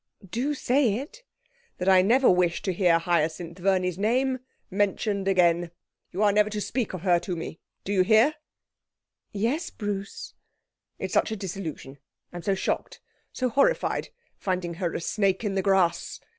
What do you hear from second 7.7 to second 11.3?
Do you hear?' 'Yes, Bruce.' 'It is such